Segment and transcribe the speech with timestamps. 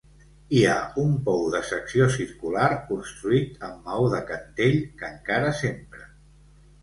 [0.57, 6.09] Hi ha un pou de secció circular, construït amb maó de cantell que encara s'empra.